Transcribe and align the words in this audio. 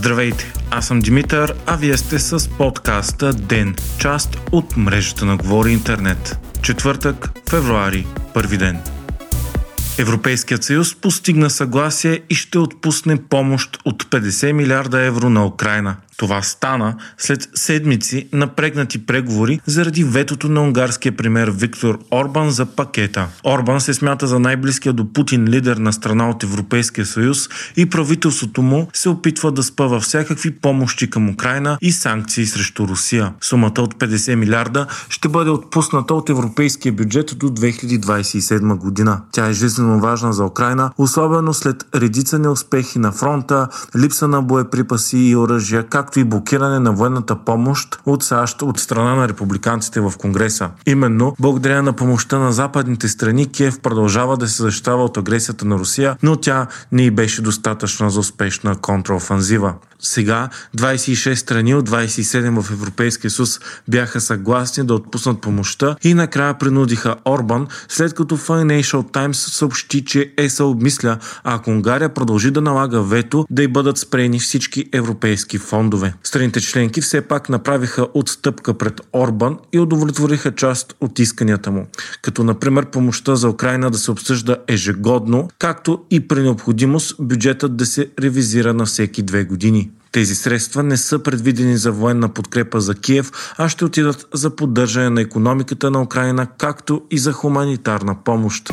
Здравейте, 0.00 0.52
аз 0.70 0.86
съм 0.86 1.00
Димитър, 1.00 1.54
а 1.66 1.76
вие 1.76 1.96
сте 1.96 2.18
с 2.18 2.48
подкаста 2.48 3.32
ДЕН, 3.32 3.74
част 3.98 4.38
от 4.52 4.76
мрежата 4.76 5.24
на 5.24 5.36
Говори 5.36 5.72
Интернет. 5.72 6.38
Четвъртък, 6.62 7.30
февруари, 7.50 8.06
първи 8.34 8.58
ден. 8.58 8.80
Европейският 9.98 10.64
съюз 10.64 10.94
постигна 10.94 11.50
съгласие 11.50 12.20
и 12.30 12.34
ще 12.34 12.58
отпусне 12.58 13.22
помощ 13.28 13.78
от 13.84 14.04
50 14.04 14.52
милиарда 14.52 15.00
евро 15.00 15.30
на 15.30 15.46
Украина. 15.46 15.96
Това 16.20 16.42
стана 16.42 16.94
след 17.18 17.48
седмици 17.54 18.28
напрегнати 18.32 19.06
преговори 19.06 19.60
заради 19.66 20.04
ветото 20.04 20.48
на 20.48 20.60
унгарския 20.62 21.16
премьер 21.16 21.50
Виктор 21.50 21.98
Орбан 22.10 22.50
за 22.50 22.66
пакета. 22.66 23.28
Орбан 23.44 23.80
се 23.80 23.94
смята 23.94 24.26
за 24.26 24.38
най-близкия 24.38 24.92
до 24.92 25.12
Путин 25.12 25.48
лидер 25.48 25.76
на 25.76 25.92
страна 25.92 26.30
от 26.30 26.42
Европейския 26.42 27.06
съюз 27.06 27.48
и 27.76 27.90
правителството 27.90 28.62
му 28.62 28.88
се 28.92 29.08
опитва 29.08 29.52
да 29.52 29.62
спъва 29.62 30.00
всякакви 30.00 30.50
помощи 30.50 31.10
към 31.10 31.30
Украина 31.30 31.78
и 31.80 31.92
санкции 31.92 32.46
срещу 32.46 32.88
Русия. 32.88 33.32
Сумата 33.40 33.78
от 33.78 33.94
50 33.94 34.34
милиарда 34.34 34.86
ще 35.08 35.28
бъде 35.28 35.50
отпусната 35.50 36.14
от 36.14 36.30
европейския 36.30 36.92
бюджет 36.92 37.38
до 37.38 37.46
2027 37.46 38.76
година. 38.76 39.20
Тя 39.32 39.46
е 39.46 39.52
жизненно 39.52 40.00
важна 40.00 40.32
за 40.32 40.44
Украина, 40.44 40.90
особено 40.98 41.54
след 41.54 41.86
редица 41.94 42.38
неуспехи 42.38 42.98
на 42.98 43.12
фронта, 43.12 43.68
липса 43.96 44.28
на 44.28 44.42
боеприпаси 44.42 45.18
и 45.18 45.36
оръжия, 45.36 45.82
както 45.82 46.09
както 46.10 46.20
и 46.20 46.24
блокиране 46.24 46.78
на 46.78 46.92
военната 46.92 47.36
помощ 47.36 48.00
от 48.06 48.22
САЩ 48.22 48.62
от 48.62 48.78
страна 48.80 49.14
на 49.14 49.28
републиканците 49.28 50.00
в 50.00 50.12
Конгреса. 50.18 50.70
Именно 50.86 51.36
благодарение 51.40 51.82
на 51.82 51.92
помощта 51.92 52.38
на 52.38 52.52
западните 52.52 53.08
страни 53.08 53.46
Киев 53.46 53.80
продължава 53.80 54.36
да 54.36 54.48
се 54.48 54.62
защитава 54.62 55.04
от 55.04 55.16
агресията 55.16 55.64
на 55.64 55.78
Русия, 55.78 56.16
но 56.22 56.36
тя 56.36 56.66
не 56.92 57.02
и 57.02 57.10
беше 57.10 57.42
достатъчна 57.42 58.10
за 58.10 58.20
успешна 58.20 58.76
контраофанзива. 58.76 59.74
Сега 60.02 60.48
26 60.76 61.34
страни 61.34 61.74
от 61.74 61.90
27 61.90 62.62
в 62.62 62.70
Европейския 62.70 63.30
съюз 63.30 63.60
бяха 63.88 64.20
съгласни 64.20 64.84
да 64.84 64.94
отпуснат 64.94 65.40
помощта 65.40 65.96
и 66.02 66.14
накрая 66.14 66.58
принудиха 66.58 67.16
Орбан, 67.28 67.66
след 67.88 68.14
като 68.14 68.36
Financial 68.36 69.12
Times 69.12 69.32
съобщи, 69.32 70.04
че 70.04 70.32
ЕСА 70.36 70.64
обмисля, 70.64 71.18
ако 71.44 71.70
Унгария 71.70 72.14
продължи 72.14 72.50
да 72.50 72.60
налага 72.60 73.02
вето, 73.02 73.46
да 73.50 73.62
й 73.62 73.68
бъдат 73.68 73.98
спрени 73.98 74.40
всички 74.40 74.84
европейски 74.92 75.58
фондове. 75.58 75.99
Страните 76.22 76.60
членки 76.60 77.00
все 77.00 77.20
пак 77.20 77.48
направиха 77.48 78.06
отстъпка 78.14 78.74
пред 78.74 79.00
Орбан 79.12 79.58
и 79.72 79.78
удовлетвориха 79.78 80.54
част 80.54 80.94
от 81.00 81.18
исканията 81.18 81.70
му, 81.70 81.86
като 82.22 82.44
например 82.44 82.86
помощта 82.86 83.36
за 83.36 83.48
Украина 83.48 83.90
да 83.90 83.98
се 83.98 84.10
обсъжда 84.10 84.56
ежегодно, 84.68 85.48
както 85.58 86.04
и 86.10 86.28
при 86.28 86.42
необходимост 86.42 87.16
бюджетът 87.20 87.76
да 87.76 87.86
се 87.86 88.10
ревизира 88.20 88.74
на 88.74 88.84
всеки 88.84 89.22
две 89.22 89.44
години. 89.44 89.90
Тези 90.12 90.34
средства 90.34 90.82
не 90.82 90.96
са 90.96 91.18
предвидени 91.18 91.76
за 91.76 91.92
военна 91.92 92.28
подкрепа 92.28 92.80
за 92.80 92.94
Киев, 92.94 93.30
а 93.58 93.68
ще 93.68 93.84
отидат 93.84 94.26
за 94.34 94.56
поддържане 94.56 95.10
на 95.10 95.20
економиката 95.20 95.90
на 95.90 96.02
Украина, 96.02 96.46
както 96.58 97.02
и 97.10 97.18
за 97.18 97.32
хуманитарна 97.32 98.16
помощ. 98.24 98.72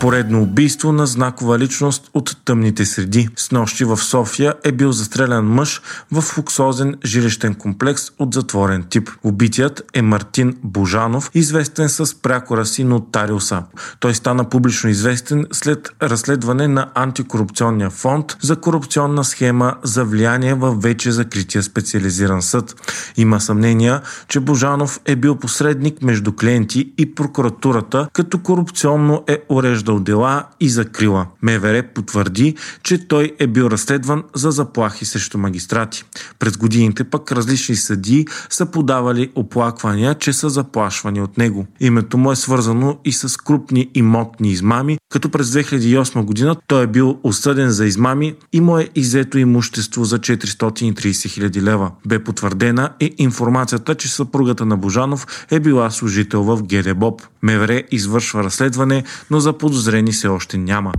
Поредно 0.00 0.42
убийство 0.42 0.92
на 0.92 1.06
знакова 1.06 1.58
личност 1.58 2.10
от 2.14 2.36
тъмните 2.44 2.84
среди. 2.84 3.28
С 3.36 3.50
нощи 3.50 3.84
в 3.84 3.96
София 3.96 4.54
е 4.64 4.72
бил 4.72 4.92
застрелян 4.92 5.46
мъж 5.46 5.82
в 6.12 6.38
луксозен 6.38 6.94
жилищен 7.04 7.54
комплекс 7.54 8.02
от 8.18 8.34
затворен 8.34 8.82
тип. 8.90 9.10
Убитият 9.22 9.82
е 9.94 10.02
Мартин 10.02 10.56
Божанов, 10.62 11.30
известен 11.34 11.88
с 11.88 12.22
прякора 12.22 12.66
си 12.66 12.84
нотариуса. 12.84 13.62
Той 14.00 14.14
стана 14.14 14.48
публично 14.48 14.90
известен 14.90 15.46
след 15.52 15.88
разследване 16.02 16.68
на 16.68 16.90
антикорупционния 16.94 17.90
фонд 17.90 18.36
за 18.42 18.56
корупционна 18.56 19.24
схема 19.24 19.74
за 19.82 20.04
влияние 20.04 20.54
в 20.54 20.74
вече 20.74 21.12
закрития 21.12 21.62
специализиран 21.62 22.42
съд. 22.42 22.74
Има 23.16 23.40
съмнения, 23.40 24.00
че 24.28 24.40
Божанов 24.40 25.00
е 25.04 25.16
бил 25.16 25.36
посредник 25.36 26.02
между 26.02 26.32
клиенти 26.32 26.92
и 26.98 27.14
прокуратурата, 27.14 28.08
като 28.12 28.38
корупционно 28.38 29.24
е 29.28 29.38
уреждал 29.48 29.89
завеждал 29.90 30.00
дела 30.00 30.44
и 30.60 30.68
закрила. 30.68 31.26
МВР 31.42 31.82
потвърди, 31.94 32.54
че 32.82 33.08
той 33.08 33.32
е 33.38 33.46
бил 33.46 33.64
разследван 33.64 34.22
за 34.34 34.50
заплахи 34.50 35.04
срещу 35.04 35.38
магистрати. 35.38 36.04
През 36.38 36.56
годините 36.56 37.04
пък 37.04 37.32
различни 37.32 37.76
съдии 37.76 38.26
са 38.50 38.66
подавали 38.66 39.30
оплаквания, 39.34 40.14
че 40.14 40.32
са 40.32 40.48
заплашвани 40.50 41.22
от 41.22 41.38
него. 41.38 41.66
Името 41.80 42.18
му 42.18 42.32
е 42.32 42.36
свързано 42.36 42.98
и 43.04 43.12
с 43.12 43.36
крупни 43.36 43.90
имотни 43.94 44.50
измами, 44.50 44.98
като 45.12 45.28
през 45.28 45.50
2008 45.50 46.24
година 46.24 46.56
той 46.66 46.84
е 46.84 46.86
бил 46.86 47.18
осъден 47.22 47.70
за 47.70 47.86
измами 47.86 48.34
и 48.52 48.60
му 48.60 48.78
е 48.78 48.88
изето 48.94 49.38
имущество 49.38 50.04
за 50.04 50.18
430 50.18 51.28
хиляди 51.28 51.62
лева. 51.62 51.90
Бе 52.06 52.18
потвърдена 52.24 52.90
и 53.00 53.14
информацията, 53.18 53.94
че 53.94 54.08
съпругата 54.08 54.66
на 54.66 54.76
Божанов 54.76 55.46
е 55.50 55.60
била 55.60 55.90
служител 55.90 56.42
в 56.42 56.62
ГДБОП. 56.62 57.22
МВР 57.42 57.82
извършва 57.90 58.44
разследване, 58.44 59.04
но 59.30 59.40
за 59.40 59.52
подозрение 59.52 59.79
подозрени 59.80 60.12
все 60.12 60.28
още 60.28 60.58
няма. 60.58 60.92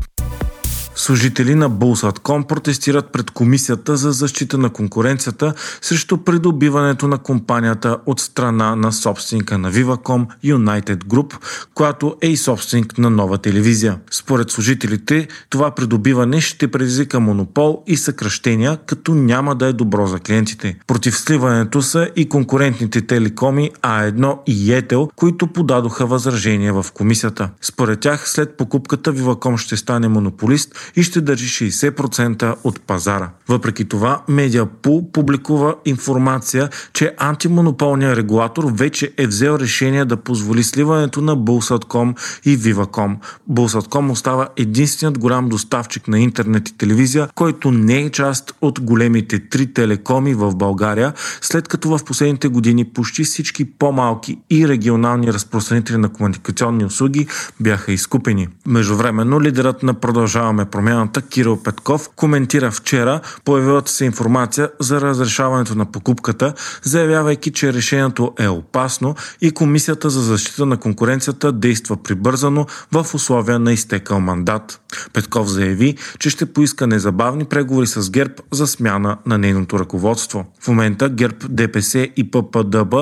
Служители 1.02 1.56
на 1.56 1.70
Bulls.com 1.70 2.44
протестират 2.44 3.12
пред 3.12 3.32
Комисията 3.32 3.98
за 3.98 4.12
защита 4.12 4.58
на 4.58 4.70
конкуренцията 4.70 5.54
срещу 5.82 6.18
придобиването 6.18 7.08
на 7.08 7.18
компанията 7.18 7.98
от 8.06 8.20
страна 8.20 8.76
на 8.76 8.92
собственика 8.92 9.58
на 9.58 9.72
Viva.com 9.72 10.26
United 10.46 11.04
Group, 11.04 11.34
която 11.74 12.16
е 12.22 12.28
и 12.28 12.38
собственик 12.38 12.98
на 12.98 13.10
нова 13.10 13.38
телевизия. 13.38 14.00
Според 14.12 14.52
служителите, 14.52 15.28
това 15.50 15.72
придобиване 15.72 16.42
ще 16.42 16.72
предизвика 16.72 17.20
монопол 17.20 17.84
и 17.88 17.98
съкръщения, 17.98 18.78
като 18.86 19.16
няма 19.16 19.56
да 19.56 19.68
е 19.68 19.74
добро 19.74 20.08
за 20.08 20.20
клиентите. 20.20 20.76
Против 20.88 21.18
сливането 21.18 21.82
са 21.82 22.10
и 22.16 22.30
конкурентните 22.30 23.02
телекоми 23.02 23.72
А1 23.82 24.38
и 24.48 24.74
Етел, 24.74 25.10
които 25.16 25.48
подадоха 25.48 26.06
възражения 26.06 26.74
в 26.74 26.86
комисията. 26.94 27.50
Според 27.62 28.00
тях, 28.00 28.30
след 28.30 28.58
покупката 28.58 29.14
Viva.com 29.14 29.58
ще 29.58 29.78
стане 29.78 30.08
монополист 30.08 30.91
и 30.96 31.04
ще 31.04 31.22
държи 31.22 31.72
60% 31.72 32.56
от 32.64 32.82
пазара. 32.82 33.30
Въпреки 33.48 33.86
това, 33.86 34.22
Медиапул 34.28 35.12
публикува 35.12 35.76
информация, 35.86 36.70
че 36.94 37.14
антимонополният 37.18 38.18
регулатор 38.18 38.72
вече 38.74 39.12
е 39.18 39.28
взел 39.28 39.58
решение 39.60 40.06
да 40.06 40.18
позволи 40.18 40.64
сливането 40.64 41.22
на 41.22 41.38
Bulls.com 41.38 42.16
и 42.46 42.58
Viva.com. 42.58 43.16
Bulls.com 43.52 44.12
остава 44.12 44.48
единственият 44.58 45.20
голям 45.20 45.50
доставчик 45.50 46.08
на 46.08 46.20
интернет 46.20 46.70
и 46.70 46.78
телевизия, 46.78 47.28
който 47.36 47.72
не 47.72 47.98
е 47.98 48.10
част 48.10 48.54
от 48.62 48.82
големите 48.82 49.40
три 49.50 49.74
телекоми 49.74 50.34
в 50.34 50.56
България, 50.56 51.14
след 51.42 51.68
като 51.68 51.98
в 51.98 52.06
последните 52.06 52.48
години 52.48 52.86
почти 52.86 53.24
всички 53.24 53.66
по-малки 53.66 54.38
и 54.50 54.68
регионални 54.68 55.34
разпространители 55.34 55.98
на 55.98 56.10
комуникационни 56.10 56.86
услуги 56.86 57.28
бяха 57.60 57.92
изкупени. 57.92 58.48
Междувременно 58.66 59.42
лидерът 59.42 59.84
на 59.84 59.94
Продължаваме 59.94 60.66
промяната 60.72 61.22
Кирил 61.22 61.58
Петков 61.64 62.10
коментира 62.16 62.72
вчера 62.72 63.22
появилата 63.46 63.92
се 63.92 64.06
информация 64.06 64.70
за 64.80 65.02
разрешаването 65.02 65.76
на 65.76 65.86
покупката, 65.86 66.54
заявявайки, 66.84 67.52
че 67.52 67.74
решението 67.74 68.34
е 68.40 68.48
опасно 68.48 69.16
и 69.42 69.52
Комисията 69.52 70.10
за 70.10 70.22
защита 70.22 70.66
на 70.66 70.78
конкуренцията 70.78 71.52
действа 71.52 71.98
прибързано 72.04 72.66
в 72.92 73.06
условия 73.14 73.60
на 73.60 73.74
изтекал 73.74 74.20
мандат. 74.20 74.82
Петков 75.14 75.48
заяви, 75.48 75.98
че 76.20 76.30
ще 76.30 76.46
поиска 76.46 76.88
незабавни 76.88 77.46
преговори 77.46 77.88
с 77.88 78.12
ГЕРБ 78.12 78.34
за 78.52 78.68
смяна 78.68 79.18
на 79.26 79.38
нейното 79.38 79.80
ръководство. 79.80 80.46
В 80.60 80.68
момента 80.68 81.10
ГЕРБ, 81.10 81.36
ДПС 81.50 82.08
и 82.18 82.32
ППДБ 82.32 82.96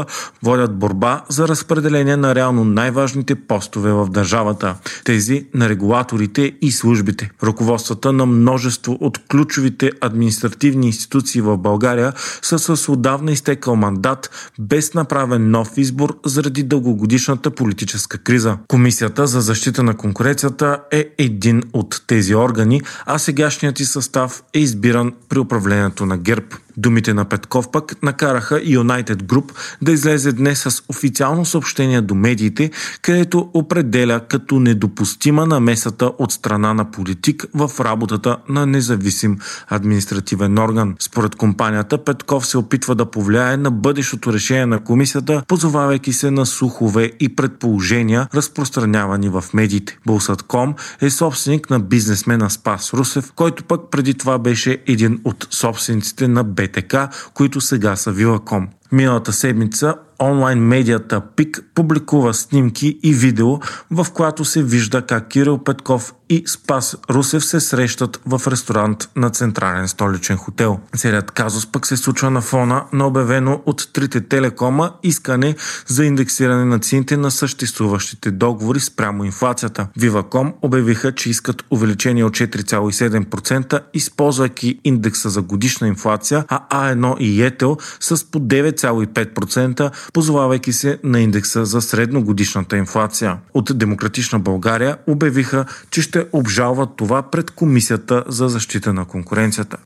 водят 0.43 0.75
борба 0.75 1.23
за 1.29 1.47
разпределение 1.47 2.17
на 2.17 2.35
реално 2.35 2.65
най-важните 2.65 3.35
постове 3.35 3.91
в 3.91 4.07
държавата, 4.09 4.75
тези 5.03 5.45
на 5.53 5.69
регулаторите 5.69 6.53
и 6.61 6.71
службите. 6.71 7.31
Ръководствата 7.59 8.13
на 8.13 8.25
множество 8.25 8.97
от 9.01 9.19
ключовите 9.27 9.91
административни 10.01 10.87
институции 10.87 11.41
в 11.41 11.57
България 11.57 12.13
са 12.41 12.59
с 12.59 12.89
отдавна 12.89 13.31
изтекал 13.31 13.75
мандат, 13.75 14.51
без 14.59 14.93
направен 14.93 15.51
нов 15.51 15.71
избор 15.77 16.19
заради 16.25 16.63
дългогодишната 16.63 17.51
политическа 17.51 18.17
криза. 18.17 18.57
Комисията 18.67 19.27
за 19.27 19.41
защита 19.41 19.83
на 19.83 19.97
конкуренцията 19.97 20.79
е 20.91 21.05
един 21.17 21.63
от 21.73 22.01
тези 22.07 22.35
органи, 22.35 22.81
а 23.05 23.19
сегашният 23.19 23.79
и 23.79 23.85
състав 23.85 24.43
е 24.53 24.59
избиран 24.59 25.13
при 25.29 25.39
управлението 25.39 26.05
на 26.05 26.17
ГЕРБ. 26.17 26.47
Думите 26.79 27.13
на 27.13 27.25
Петков 27.25 27.71
пък 27.71 28.03
накараха 28.03 28.55
United 28.55 29.15
Group 29.15 29.51
да 29.81 29.91
излезе 29.91 30.31
днес 30.31 30.59
с 30.59 30.83
официално 30.89 31.45
съобщение 31.45 32.01
до 32.01 32.15
медиите, 32.15 32.71
където 33.01 33.49
определя 33.53 34.21
като 34.29 34.59
недопустима 34.59 35.45
намесата 35.45 36.11
от 36.17 36.31
страна 36.31 36.73
на 36.73 36.91
политик 36.91 37.45
в 37.53 37.71
работата 37.79 38.37
на 38.49 38.65
независим 38.65 39.37
административен 39.67 40.59
орган. 40.59 40.95
Според 40.99 41.35
компанията 41.35 42.03
Петков 42.03 42.47
се 42.47 42.57
опитва 42.57 42.95
да 42.95 43.05
повлияе 43.05 43.57
на 43.57 43.71
бъдещото 43.71 44.33
решение 44.33 44.65
на 44.65 44.83
комисията, 44.83 45.43
позовавайки 45.47 46.13
се 46.13 46.31
на 46.31 46.45
слухове 46.45 47.11
и 47.19 47.35
предположения, 47.35 48.27
разпространявани 48.33 49.29
в 49.29 49.43
медиите. 49.53 49.97
Булсатком 50.05 50.75
е 51.01 51.09
собственик 51.09 51.69
на 51.69 51.79
бизнесмена 51.79 52.49
Спас 52.49 52.93
Русев, 52.93 53.31
който 53.35 53.63
пък 53.63 53.81
преди 53.91 54.13
това 54.13 54.37
беше 54.37 54.77
един 54.87 55.21
от 55.23 55.47
собствениците 55.49 56.27
на 56.27 56.43
БТК, 56.71 56.95
които 57.33 57.61
сега 57.61 57.95
са 57.95 58.11
Вилаком. 58.11 58.67
Миналата 58.91 59.33
седмица 59.33 59.95
онлайн 60.21 60.59
медията 60.59 61.21
ПИК 61.35 61.61
публикува 61.75 62.33
снимки 62.33 62.99
и 63.03 63.13
видео, 63.13 63.59
в 63.91 64.07
която 64.13 64.45
се 64.45 64.63
вижда 64.63 65.01
как 65.01 65.27
Кирил 65.27 65.57
Петков 65.57 66.13
и 66.29 66.43
Спас 66.47 66.97
Русев 67.09 67.45
се 67.45 67.59
срещат 67.59 68.21
в 68.25 68.41
ресторант 68.47 69.09
на 69.15 69.29
Централен 69.29 69.87
столичен 69.87 70.37
хотел. 70.37 70.79
Целият 70.97 71.31
казус 71.31 71.71
пък 71.71 71.87
се 71.87 71.97
случва 71.97 72.31
на 72.31 72.41
фона 72.41 72.83
на 72.93 73.07
обявено 73.07 73.61
от 73.65 73.89
трите 73.93 74.21
телекома 74.21 74.91
искане 75.03 75.55
за 75.87 76.05
индексиране 76.05 76.65
на 76.65 76.79
цените 76.79 77.17
на 77.17 77.31
съществуващите 77.31 78.31
договори 78.31 78.79
спрямо 78.79 79.23
инфлацията. 79.23 79.87
Виваком 79.97 80.53
обявиха, 80.61 81.11
че 81.11 81.29
искат 81.29 81.63
увеличение 81.71 82.23
от 82.23 82.33
4,7%, 82.33 83.81
използвайки 83.93 84.79
индекса 84.83 85.29
за 85.29 85.41
годишна 85.41 85.87
инфлация, 85.87 86.45
а 86.47 86.91
А1 86.93 87.17
и 87.17 87.43
Етел 87.43 87.77
с 87.99 88.31
по 88.31 88.39
9,5%, 88.39 89.91
позовавайки 90.13 90.73
се 90.73 90.99
на 91.03 91.19
индекса 91.19 91.65
за 91.65 91.81
средногодишната 91.81 92.77
инфлация. 92.77 93.37
От 93.53 93.71
Демократична 93.75 94.39
България 94.39 94.97
обявиха, 95.07 95.65
че 95.91 96.01
ще 96.01 96.25
обжалват 96.33 96.89
това 96.97 97.21
пред 97.21 97.51
Комисията 97.51 98.23
за 98.27 98.49
защита 98.49 98.93
на 98.93 99.05
конкуренцията. 99.05 99.77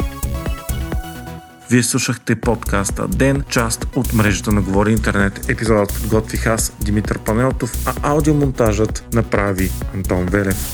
Вие 1.69 1.83
слушахте 1.83 2.35
подкаста 2.35 3.07
Ден, 3.07 3.43
част 3.49 3.87
от 3.95 4.13
мрежата 4.13 4.51
на 4.51 4.61
Говори 4.61 4.91
Интернет. 4.91 5.49
Епизодът 5.49 5.93
подготвих 5.93 6.47
аз, 6.47 6.73
Димитър 6.81 7.19
Панелтов, 7.19 7.87
а 7.87 7.93
аудиомонтажът 8.01 9.13
направи 9.13 9.71
Антон 9.93 10.25
Велев. 10.25 10.73